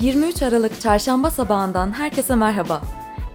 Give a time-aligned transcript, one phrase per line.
[0.00, 2.82] 23 Aralık Çarşamba sabahından herkese merhaba.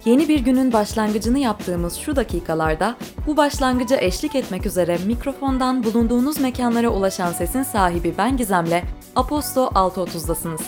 [0.05, 2.95] Yeni bir günün başlangıcını yaptığımız şu dakikalarda
[3.27, 8.81] bu başlangıca eşlik etmek üzere mikrofondan bulunduğunuz mekanlara ulaşan sesin sahibi ben Gizem'le
[9.15, 10.61] Aposto 6.30'dasınız.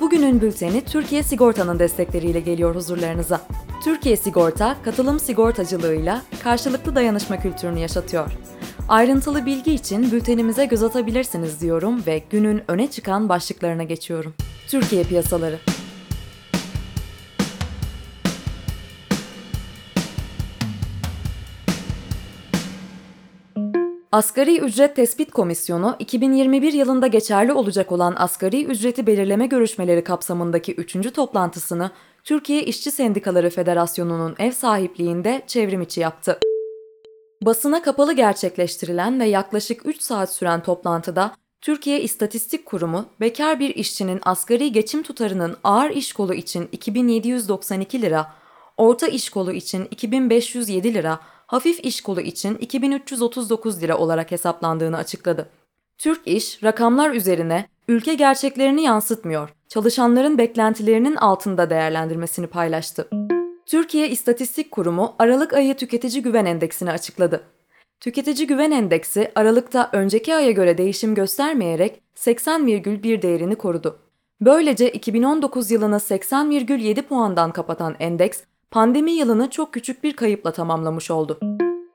[0.00, 3.40] Bugünün bülteni Türkiye Sigorta'nın destekleriyle geliyor huzurlarınıza.
[3.84, 8.32] Türkiye Sigorta, katılım sigortacılığıyla karşılıklı dayanışma kültürünü yaşatıyor.
[8.88, 14.34] Ayrıntılı bilgi için bültenimize göz atabilirsiniz diyorum ve günün öne çıkan başlıklarına geçiyorum.
[14.68, 15.58] Türkiye piyasaları.
[24.12, 31.12] Asgari Ücret Tespit Komisyonu, 2021 yılında geçerli olacak olan asgari ücreti belirleme görüşmeleri kapsamındaki 3.
[31.12, 31.90] toplantısını
[32.24, 36.38] Türkiye İşçi Sendikaları Federasyonu'nun ev sahipliğinde çevrim içi yaptı.
[37.42, 44.20] Basına kapalı gerçekleştirilen ve yaklaşık 3 saat süren toplantıda Türkiye İstatistik Kurumu, bekar bir işçinin
[44.22, 48.32] asgari geçim tutarının ağır iş kolu için 2792 lira,
[48.76, 55.48] orta iş kolu için 2507 lira, hafif iş kolu için 2339 lira olarak hesaplandığını açıkladı.
[55.98, 63.08] Türk İş, rakamlar üzerine ülke gerçeklerini yansıtmıyor, çalışanların beklentilerinin altında değerlendirmesini paylaştı.
[63.66, 67.42] Türkiye İstatistik Kurumu Aralık ayı tüketici güven endeksini açıkladı.
[68.02, 73.98] Tüketici güven endeksi Aralık'ta önceki aya göre değişim göstermeyerek 80,1 değerini korudu.
[74.40, 81.40] Böylece 2019 yılını 80,7 puandan kapatan endeks, pandemi yılını çok küçük bir kayıpla tamamlamış oldu.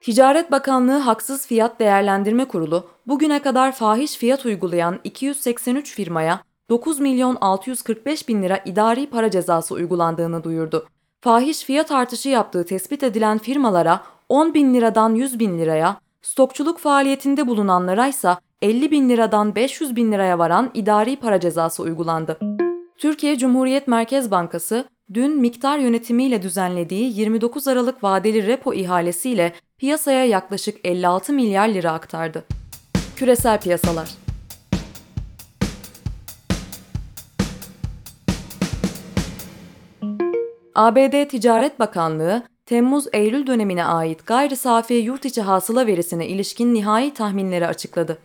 [0.01, 7.37] Ticaret Bakanlığı Haksız Fiyat Değerlendirme Kurulu bugüne kadar fahiş fiyat uygulayan 283 firmaya 9 milyon
[7.41, 10.87] 645 bin lira idari para cezası uygulandığını duyurdu.
[11.21, 17.47] Fahiş fiyat artışı yaptığı tespit edilen firmalara 10 bin liradan 100 bin liraya, stokçuluk faaliyetinde
[17.47, 22.39] bulunanlara ise 50 bin liradan 500 bin liraya varan idari para cezası uygulandı.
[22.97, 30.77] Türkiye Cumhuriyet Merkez Bankası dün miktar yönetimiyle düzenlediği 29 Aralık vadeli repo ihalesiyle piyasaya yaklaşık
[30.83, 32.43] 56 milyar lira aktardı.
[33.15, 34.09] Küresel piyasalar
[40.75, 47.67] ABD Ticaret Bakanlığı, Temmuz-Eylül dönemine ait gayri safi yurt içi hasıla verisine ilişkin nihai tahminleri
[47.67, 48.17] açıkladı.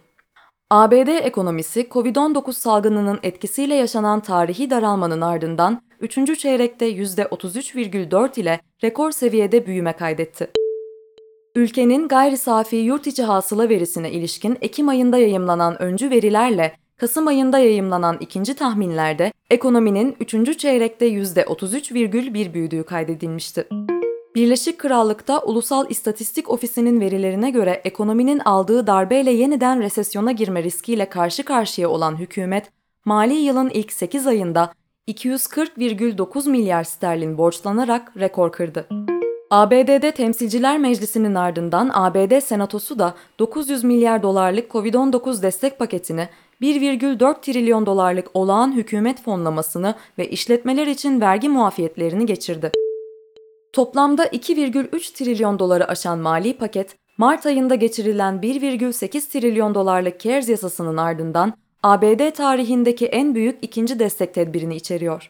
[0.71, 6.39] ABD ekonomisi COVID-19 salgınının etkisiyle yaşanan tarihi daralmanın ardından 3.
[6.39, 10.51] çeyrekte %33,4 ile rekor seviyede büyüme kaydetti.
[11.55, 17.59] Ülkenin gayri safi yurt içi hasıla verisine ilişkin Ekim ayında yayımlanan öncü verilerle Kasım ayında
[17.59, 20.59] yayımlanan ikinci tahminlerde ekonominin 3.
[20.59, 23.69] çeyrekte %33,1 büyüdüğü kaydedilmişti.
[24.35, 31.43] Birleşik Krallık'ta Ulusal İstatistik Ofisi'nin verilerine göre ekonominin aldığı darbeyle yeniden resesyona girme riskiyle karşı
[31.45, 32.73] karşıya olan hükümet,
[33.05, 34.73] mali yılın ilk 8 ayında
[35.09, 38.89] 240,9 milyar sterlin borçlanarak rekor kırdı.
[39.51, 46.29] ABD'de Temsilciler Meclisi'nin ardından ABD Senatosu da 900 milyar dolarlık COVID-19 destek paketini
[46.61, 52.73] 1,4 trilyon dolarlık olağan hükümet fonlamasını ve işletmeler için vergi muafiyetlerini geçirdi.
[53.73, 60.97] Toplamda 2,3 trilyon doları aşan mali paket, Mart ayında geçirilen 1,8 trilyon dolarlık CARES yasasının
[60.97, 65.29] ardından ABD tarihindeki en büyük ikinci destek tedbirini içeriyor.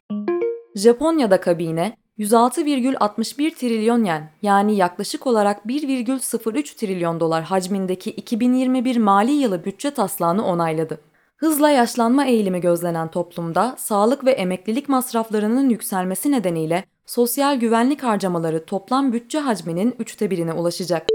[0.74, 9.64] Japonya'da kabine, 106,61 trilyon yen yani yaklaşık olarak 1,03 trilyon dolar hacmindeki 2021 mali yılı
[9.64, 11.00] bütçe taslağını onayladı.
[11.42, 19.12] Hızla yaşlanma eğilimi gözlenen toplumda sağlık ve emeklilik masraflarının yükselmesi nedeniyle sosyal güvenlik harcamaları toplam
[19.12, 21.06] bütçe hacminin üçte birine ulaşacak.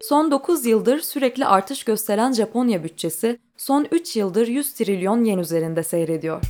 [0.00, 5.82] Son 9 yıldır sürekli artış gösteren Japonya bütçesi son 3 yıldır 100 trilyon yen üzerinde
[5.82, 6.42] seyrediyor.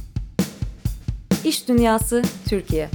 [1.44, 2.88] İş Dünyası Türkiye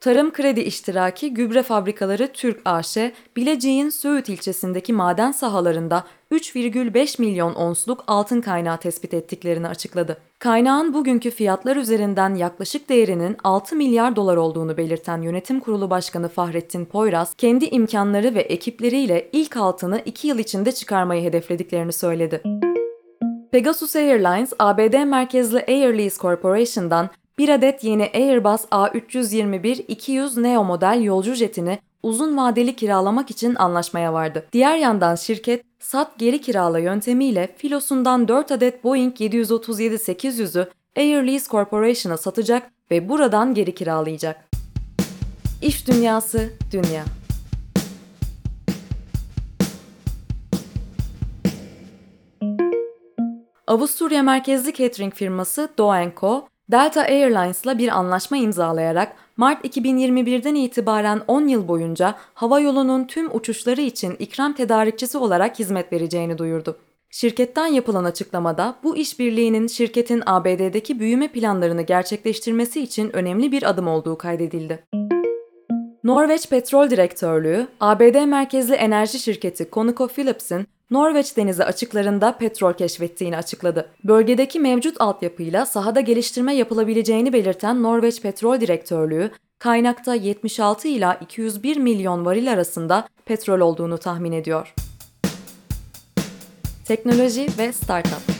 [0.00, 2.96] Tarım Kredi İştiraki Gübre Fabrikaları Türk AŞ,
[3.36, 10.16] Bilecik'in Söğüt ilçesindeki maden sahalarında 3,5 milyon onsluk altın kaynağı tespit ettiklerini açıkladı.
[10.38, 16.84] Kaynağın bugünkü fiyatlar üzerinden yaklaşık değerinin 6 milyar dolar olduğunu belirten Yönetim Kurulu Başkanı Fahrettin
[16.84, 22.42] Poyraz, kendi imkanları ve ekipleriyle ilk altını 2 yıl içinde çıkarmayı hedeflediklerini söyledi.
[23.52, 27.10] Pegasus Airlines, ABD merkezli Air Lease Corporation'dan
[27.40, 34.46] bir adet yeni Airbus A321-200 Neo model yolcu jetini uzun vadeli kiralamak için anlaşmaya vardı.
[34.52, 42.16] Diğer yandan şirket sat geri kirala yöntemiyle filosundan 4 adet Boeing 737-800'ü Air Lease Corporation'a
[42.16, 44.50] satacak ve buradan geri kiralayacak.
[45.62, 47.04] İş Dünyası Dünya
[53.66, 61.48] Avusturya merkezli catering firması Do Co, Delta Airlines'la bir anlaşma imzalayarak Mart 2021'den itibaren 10
[61.48, 66.76] yıl boyunca hava yolunun tüm uçuşları için ikram tedarikçisi olarak hizmet vereceğini duyurdu.
[67.10, 74.18] Şirketten yapılan açıklamada bu işbirliğinin şirketin ABD'deki büyüme planlarını gerçekleştirmesi için önemli bir adım olduğu
[74.18, 74.84] kaydedildi.
[76.04, 83.88] Norveç Petrol Direktörlüğü, ABD merkezli enerji şirketi ConocoPhillips'in Norveç denizi açıklarında petrol keşfettiğini açıkladı.
[84.04, 92.24] Bölgedeki mevcut altyapıyla sahada geliştirme yapılabileceğini belirten Norveç Petrol Direktörlüğü, kaynakta 76 ila 201 milyon
[92.24, 94.74] varil arasında petrol olduğunu tahmin ediyor.
[96.84, 98.39] Teknoloji ve Startup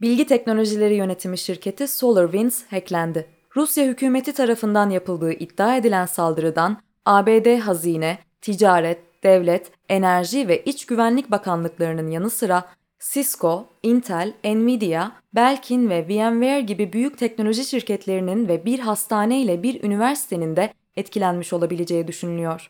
[0.00, 3.26] Bilgi Teknolojileri Yönetimi şirketi SolarWinds hacklendi.
[3.56, 11.30] Rusya hükümeti tarafından yapıldığı iddia edilen saldırıdan ABD Hazine, Ticaret, Devlet, Enerji ve İç Güvenlik
[11.30, 12.64] Bakanlıklarının yanı sıra
[13.12, 19.84] Cisco, Intel, Nvidia, Belkin ve VMware gibi büyük teknoloji şirketlerinin ve bir hastane ile bir
[19.84, 22.66] üniversitenin de etkilenmiş olabileceği düşünülüyor.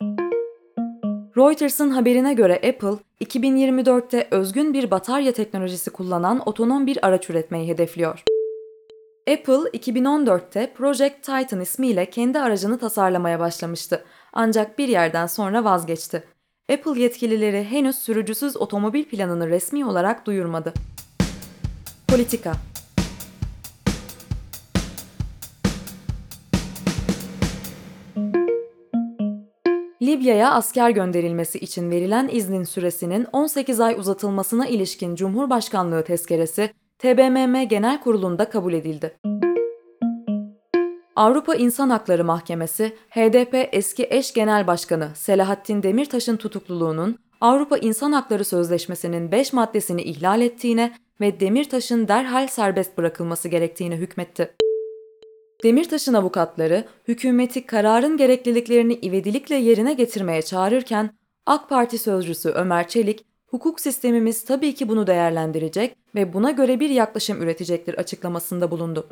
[1.37, 8.23] Reuters'ın haberine göre Apple, 2024'te özgün bir batarya teknolojisi kullanan otonom bir araç üretmeyi hedefliyor.
[9.29, 14.05] Apple 2014'te Project Titan ismiyle kendi aracını tasarlamaya başlamıştı.
[14.33, 16.23] Ancak bir yerden sonra vazgeçti.
[16.73, 20.73] Apple yetkilileri henüz sürücüsüz otomobil planını resmi olarak duyurmadı.
[22.07, 22.53] Politika
[30.11, 38.01] Libya'ya asker gönderilmesi için verilen iznin süresinin 18 ay uzatılmasına ilişkin Cumhurbaşkanlığı tezkeresi TBMM Genel
[38.01, 39.17] Kurulu'nda kabul edildi.
[41.15, 48.45] Avrupa İnsan Hakları Mahkemesi, HDP eski eş genel başkanı Selahattin Demirtaş'ın tutukluluğunun Avrupa İnsan Hakları
[48.45, 54.55] Sözleşmesi'nin 5 maddesini ihlal ettiğine ve Demirtaş'ın derhal serbest bırakılması gerektiğine hükmetti.
[55.63, 61.09] Demirtaş'ın avukatları hükümeti kararın gerekliliklerini ivedilikle yerine getirmeye çağırırken
[61.45, 66.89] AK Parti sözcüsü Ömer Çelik, hukuk sistemimiz tabii ki bunu değerlendirecek ve buna göre bir
[66.89, 69.07] yaklaşım üretecektir açıklamasında bulundu.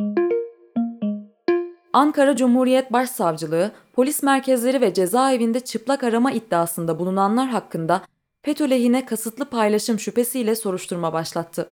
[1.94, 8.02] Ankara Cumhuriyet Başsavcılığı, polis merkezleri ve cezaevinde çıplak arama iddiasında bulunanlar hakkında
[8.42, 11.69] FETÖ lehine kasıtlı paylaşım şüphesiyle soruşturma başlattı.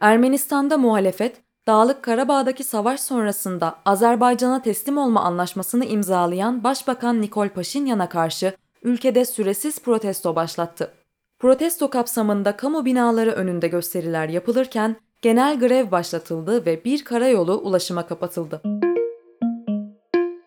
[0.00, 8.56] Ermenistan'da muhalefet, Dağlık Karabağ'daki savaş sonrasında Azerbaycan'a teslim olma anlaşmasını imzalayan Başbakan Nikol Paşinyan'a karşı
[8.82, 10.92] ülkede süresiz protesto başlattı.
[11.38, 18.62] Protesto kapsamında kamu binaları önünde gösteriler yapılırken genel grev başlatıldı ve bir karayolu ulaşıma kapatıldı.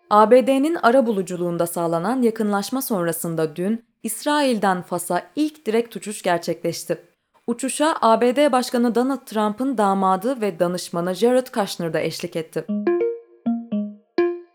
[0.09, 7.06] ABD'nin ara buluculuğunda sağlanan yakınlaşma sonrasında dün İsrail'den Fas'a ilk direkt uçuş gerçekleşti.
[7.47, 12.65] Uçuşa ABD Başkanı Donald Trump'ın damadı ve danışmanı Jared Kushner da eşlik etti.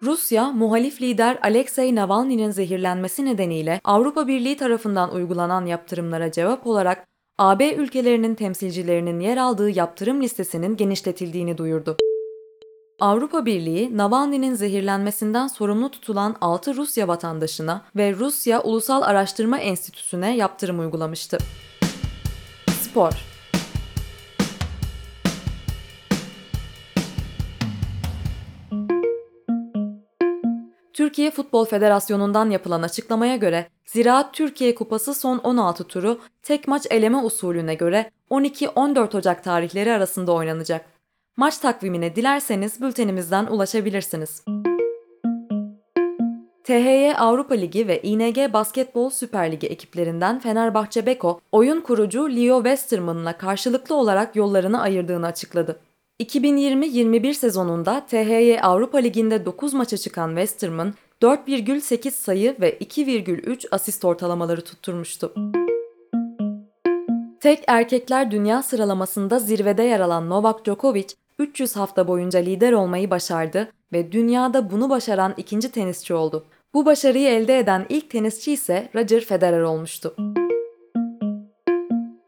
[0.02, 7.06] Rusya, muhalif lider Alexei Navalny'nin zehirlenmesi nedeniyle Avrupa Birliği tarafından uygulanan yaptırımlara cevap olarak
[7.38, 11.96] AB ülkelerinin temsilcilerinin yer aldığı yaptırım listesinin genişletildiğini duyurdu.
[13.00, 20.80] Avrupa Birliği, Navalny'nin zehirlenmesinden sorumlu tutulan 6 Rusya vatandaşına ve Rusya Ulusal Araştırma Enstitüsü'ne yaptırım
[20.80, 21.38] uygulamıştı.
[22.92, 23.12] Spor
[30.92, 37.18] Türkiye Futbol Federasyonu'ndan yapılan açıklamaya göre Ziraat Türkiye Kupası son 16 turu tek maç eleme
[37.18, 40.84] usulüne göre 12-14 Ocak tarihleri arasında oynanacak.
[41.36, 44.44] Maç takvimine dilerseniz bültenimizden ulaşabilirsiniz.
[46.64, 53.38] THY Avrupa Ligi ve İNG Basketbol Süper Ligi ekiplerinden Fenerbahçe Beko, oyun kurucu Leo Westerman'la
[53.38, 55.80] karşılıklı olarak yollarını ayırdığını açıkladı.
[56.20, 64.60] 2020-21 sezonunda THY Avrupa Ligi'nde 9 maça çıkan Westerman, 4,8 sayı ve 2,3 asist ortalamaları
[64.64, 65.34] tutturmuştu.
[67.40, 73.68] Tek erkekler dünya sıralamasında zirvede yer alan Novak Djokovic, 300 hafta boyunca lider olmayı başardı
[73.92, 76.44] ve dünyada bunu başaran ikinci tenisçi oldu.
[76.74, 80.16] Bu başarıyı elde eden ilk tenisçi ise Roger Federer olmuştu.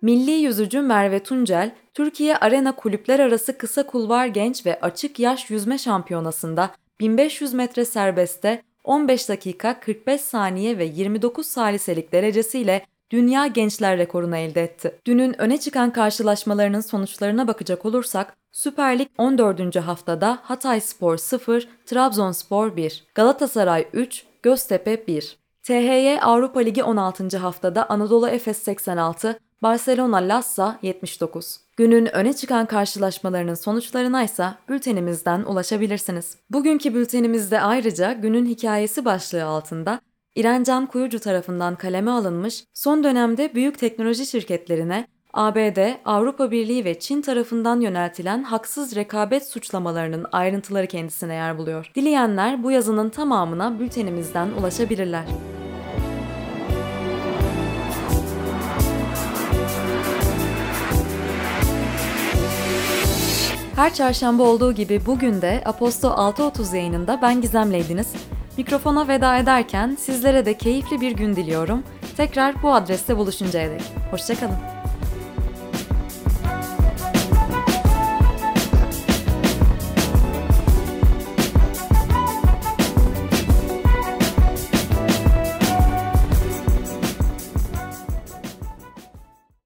[0.02, 5.78] Milli yüzücü Merve Tuncel, Türkiye Arena Kulüpler Arası Kısa Kulvar Genç ve Açık Yaş Yüzme
[5.78, 6.70] Şampiyonası'nda
[7.00, 14.62] 1500 metre serbestte 15 dakika 45 saniye ve 29 saliselik derecesiyle dünya gençler rekorunu elde
[14.62, 14.98] etti.
[15.06, 19.76] Dünün öne çıkan karşılaşmalarının sonuçlarına bakacak olursak Süper Lig 14.
[19.76, 25.38] haftada Hatay Spor 0, Trabzonspor 1, Galatasaray 3, Göztepe 1.
[25.62, 27.38] THY Avrupa Ligi 16.
[27.38, 31.60] haftada Anadolu Efes 86, Barcelona Lassa 79.
[31.76, 36.36] Günün öne çıkan karşılaşmalarının sonuçlarına ise bültenimizden ulaşabilirsiniz.
[36.50, 40.00] Bugünkü bültenimizde ayrıca günün hikayesi başlığı altında
[40.34, 47.22] İrencan Kuyucu tarafından kaleme alınmış son dönemde büyük teknoloji şirketlerine ABD, Avrupa Birliği ve Çin
[47.22, 51.90] tarafından yöneltilen haksız rekabet suçlamalarının ayrıntıları kendisine yer buluyor.
[51.94, 55.24] Dileyenler bu yazının tamamına bültenimizden ulaşabilirler.
[63.76, 68.12] Her çarşamba olduğu gibi bugün de Aposto 6.30 yayınında ben Gizem'leydiniz.
[68.56, 71.82] Mikrofona veda ederken sizlere de keyifli bir gün diliyorum.
[72.16, 73.82] Tekrar bu adreste buluşuncaya dek.
[74.10, 74.73] Hoşçakalın.